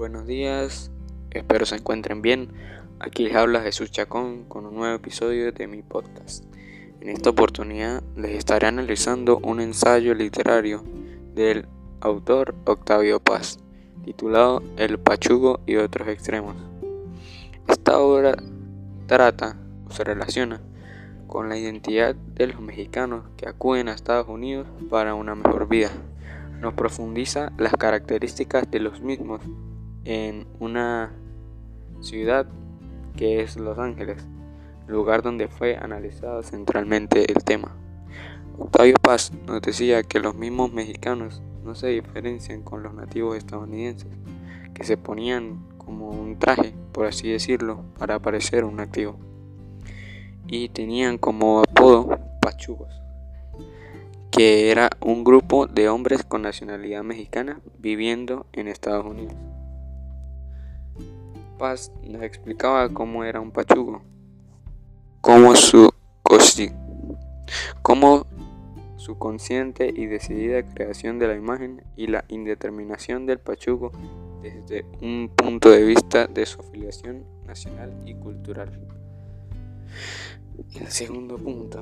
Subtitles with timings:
[0.00, 0.90] Buenos días,
[1.30, 2.48] espero se encuentren bien.
[3.00, 6.42] Aquí les habla Jesús Chacón con un nuevo episodio de mi podcast.
[7.02, 10.82] En esta oportunidad les estaré analizando un ensayo literario
[11.34, 11.66] del
[12.00, 13.58] autor Octavio Paz,
[14.02, 16.56] titulado El Pachugo y otros extremos.
[17.68, 18.36] Esta obra
[19.06, 20.62] trata o se relaciona
[21.26, 25.90] con la identidad de los mexicanos que acuden a Estados Unidos para una mejor vida.
[26.58, 29.42] Nos profundiza las características de los mismos
[30.04, 31.12] en una
[32.00, 32.46] ciudad
[33.16, 34.26] que es Los Ángeles,
[34.86, 37.76] lugar donde fue analizado centralmente el tema.
[38.58, 44.10] Octavio Paz nos decía que los mismos mexicanos no se diferencian con los nativos estadounidenses,
[44.74, 49.18] que se ponían como un traje, por así decirlo, para parecer un nativo.
[50.46, 53.00] Y tenían como apodo pachugos,
[54.30, 59.49] que era un grupo de hombres con nacionalidad mexicana viviendo en Estados Unidos.
[61.60, 64.00] Paz nos explicaba cómo era un pachugo,
[65.20, 65.90] cómo su,
[67.82, 68.26] cómo
[68.96, 73.92] su consciente y decidida creación de la imagen y la indeterminación del pachugo
[74.42, 78.80] desde un punto de vista de su afiliación nacional y cultural.
[80.74, 81.80] El segundo punto.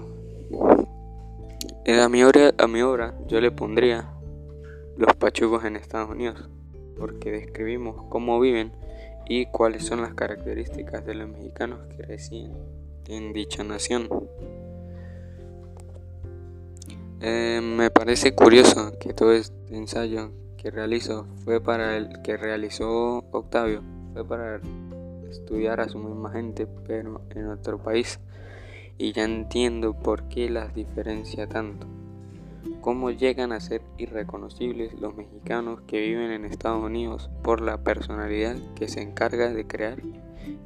[1.87, 4.13] A mi, obra, a mi obra yo le pondría
[4.97, 6.51] los pachugos en Estados Unidos,
[6.99, 8.73] porque describimos cómo viven
[9.29, 12.57] y cuáles son las características de los mexicanos que residen
[13.07, 14.09] en dicha nación.
[17.21, 23.25] Eh, me parece curioso que todo este ensayo que realizó fue para el que realizó
[23.33, 24.61] Octavio fue para
[25.29, 28.21] estudiar a su misma gente pero en otro país
[28.99, 31.87] y ya entiendo por qué las diferencia tanto
[32.81, 38.57] cómo llegan a ser irreconocibles los mexicanos que viven en Estados Unidos por la personalidad
[38.75, 40.01] que se encarga de crear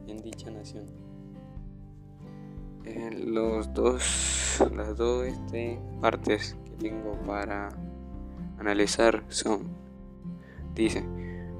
[0.06, 0.86] en dicha nación.
[2.84, 7.68] Eh, los dos, las dos este, partes que tengo para
[8.58, 9.68] analizar son,
[10.74, 11.04] dice,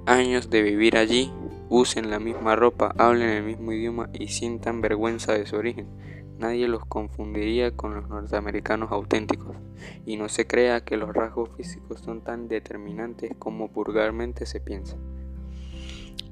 [0.06, 1.32] años de vivir allí,
[1.68, 5.86] usen la misma ropa, hablen el mismo idioma y sientan vergüenza de su origen
[6.42, 9.56] Nadie los confundiría con los norteamericanos auténticos,
[10.04, 14.96] y no se crea que los rasgos físicos son tan determinantes como vulgarmente se piensa.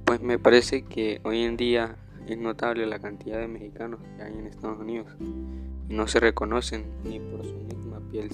[0.04, 4.32] Pues me parece que hoy en día es notable la cantidad de mexicanos que hay
[4.32, 5.06] en Estados Unidos
[5.88, 8.30] y no se reconocen ni por su misma piel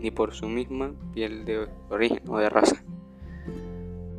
[0.00, 2.82] ni por su misma piel de origen o de raza.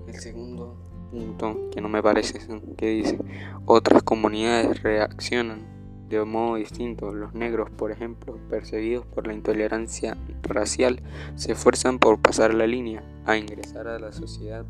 [0.07, 0.77] El segundo
[1.09, 3.17] punto que no me parece es que dice
[3.65, 5.76] otras comunidades reaccionan
[6.09, 7.13] de un modo distinto.
[7.13, 11.01] Los negros, por ejemplo, perseguidos por la intolerancia racial,
[11.35, 14.65] se esfuerzan por pasar la línea a ingresar a la sociedad.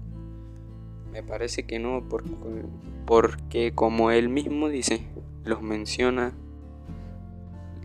[1.11, 2.03] Me parece que no,
[3.05, 5.07] porque como él mismo dice,
[5.43, 6.33] los menciona,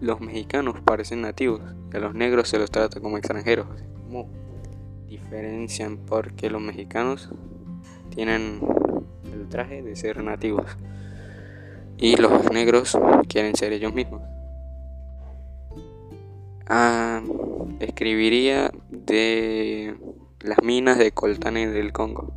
[0.01, 1.61] los mexicanos parecen nativos
[1.93, 3.67] y a los negros se los trata como extranjeros.
[4.07, 4.29] ¿Cómo
[5.09, 5.99] diferencian?
[5.99, 7.31] Porque los mexicanos
[8.11, 8.61] tienen
[9.33, 10.77] el traje de ser nativos
[12.03, 12.99] y los negros
[13.29, 14.23] quieren ser ellos mismos.
[16.67, 17.23] Ah,
[17.79, 19.97] escribiría de
[20.41, 22.35] las minas de coltán del Congo.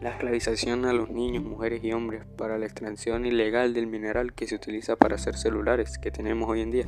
[0.00, 4.46] La esclavización a los niños, mujeres y hombres para la extracción ilegal del mineral que
[4.46, 6.86] se utiliza para hacer celulares que tenemos hoy en día.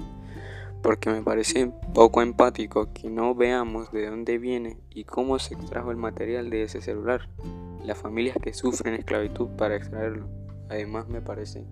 [0.82, 5.90] Porque me parece poco empático que no veamos de dónde viene y cómo se extrajo
[5.90, 7.28] el material de ese celular.
[7.84, 10.43] Las familias que sufren esclavitud para extraerlo.
[10.68, 11.64] Además me parece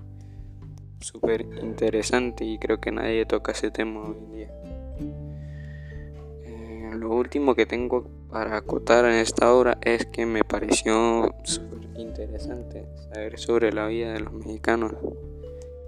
[1.00, 4.50] súper interesante y creo que nadie toca ese tema hoy en día.
[6.44, 11.80] Eh, lo último que tengo para acotar en esta obra es que me pareció súper
[11.96, 14.92] interesante saber sobre la vida de los mexicanos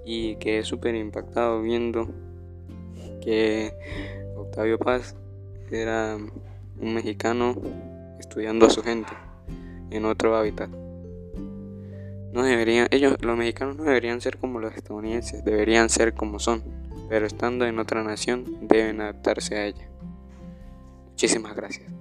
[0.04, 2.08] y que he súper impactado viendo
[3.22, 3.72] que
[4.36, 5.16] Octavio Paz
[5.70, 7.54] era un mexicano
[8.18, 9.12] estudiando a su gente
[9.90, 10.83] en otro hábitat.
[12.34, 16.64] No deberían, ellos, los mexicanos no deberían ser como los estadounidenses, deberían ser como son,
[17.08, 19.88] pero estando en otra nación deben adaptarse a ella.
[21.10, 21.92] Muchísimas gracias.